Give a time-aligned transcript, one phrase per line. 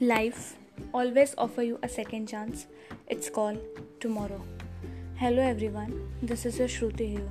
[0.00, 0.54] Life
[0.94, 2.68] always offer you a second chance.
[3.08, 3.58] It's called
[4.00, 4.40] tomorrow.
[5.20, 5.90] Hello everyone
[6.24, 7.24] this is your Shruti हियो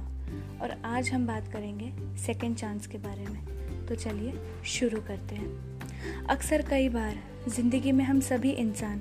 [0.62, 4.34] और आज हम बात करेंगे सेकेंड चांस के बारे में तो चलिए
[4.68, 7.16] शुरू करते हैं अक्सर कई बार
[7.50, 9.00] ज़िंदगी में हम सभी इंसान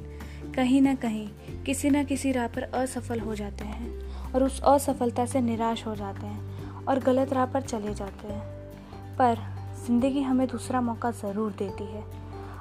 [0.57, 1.29] कहीं ना कहीं
[1.65, 5.97] किसी ना किसी राह पर असफल हो जाते हैं और उस असफलता से निराश हो
[5.97, 9.47] जाते हैं और गलत राह पर चले जाते हैं पर
[9.87, 12.05] ज़िंदगी हमें दूसरा मौका ज़रूर देती है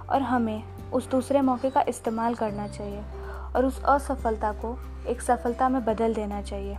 [0.05, 3.03] और हमें उस दूसरे मौके का इस्तेमाल करना चाहिए
[3.55, 4.77] और उस असफलता को
[5.07, 6.77] एक सफलता में बदल देना चाहिए।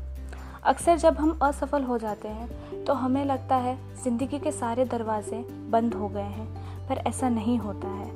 [0.64, 5.44] अक्सर जब हम असफल हो जाते हैं तो हमें लगता है ज़िंदगी के सारे दरवाजे
[5.70, 6.46] बंद हो गए हैं,
[6.88, 8.10] पर ऐसा नहीं होता है।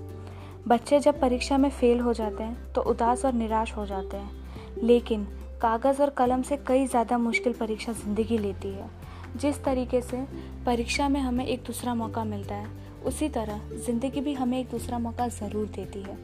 [0.69, 4.83] बच्चे जब परीक्षा में फेल हो जाते हैं तो उदास और निराश हो जाते हैं।
[4.83, 5.25] लेकिन
[5.63, 8.89] कागज़ और कलम से कई ज़्यादा मुश्किल परीक्षा ज़िंदगी लेती है।
[9.37, 10.25] जिस तरीके से
[10.67, 12.69] परीक्षा में हमें एक दूसरा मौका मिलता है
[13.01, 16.17] उसी तरह ज़िंदगी भी हमें एक दूसरा मौका ज़रूर देती है।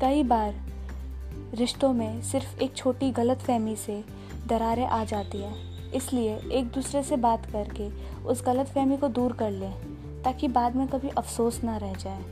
[0.00, 0.54] कई बार
[1.54, 4.02] रिश्तों में सिर्फ़ एक छोटी गलत फहमी से
[4.46, 7.88] दरारें आ जाती हैं। इसलिए एक दूसरे से बात करके
[8.24, 9.72] उस गलत फहमी को दूर कर लें,
[10.22, 12.24] ताकि बाद में कभी अफसोस ना रह जाए।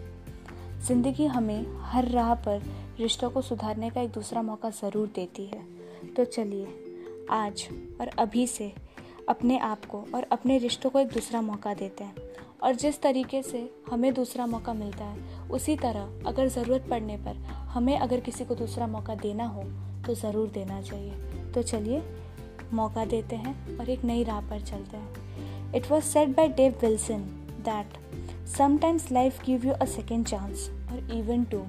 [0.87, 2.63] ज़िंदगी हमें हर राह पर
[3.01, 5.63] रिश्तों को सुधारने का एक दूसरा मौका ज़रूर देती है।
[6.17, 6.67] तो चलिए,
[7.31, 7.69] आज
[8.01, 8.73] और अभी से
[9.33, 12.31] अपने आप को और अपने रिश्तों को एक दूसरा मौका देते हैं।
[12.63, 17.37] और जिस तरीके से हमें दूसरा मौका मिलता है, उसी तरह अगर ज़रूरत पड़ने पर
[17.75, 19.63] हमें अगर किसी को दूसरा मौका देना हो
[20.07, 22.03] तो ज़रूर देना चाहिए। तो चलिए,
[22.75, 26.75] मौका देते हैं और एक नई राह पर चलते हैं। It was said by Dave
[26.83, 27.23] Wilson
[27.65, 27.99] that
[28.57, 31.65] sometimes life give you a second chance और even two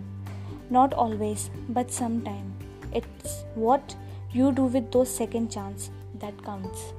[0.71, 2.51] not always but some time
[2.95, 3.93] it's what
[4.35, 6.91] you do with those second chance that counts